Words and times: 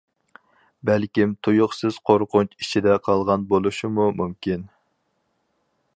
بەلكىم 0.89 1.35
تۇيۇقسىز 1.47 1.99
قورقۇنچ 2.11 2.57
ئىچىدە 2.63 2.97
قالغان 3.09 3.47
بولۇشىمۇ 3.53 4.11
مۇمكىن. 4.23 4.69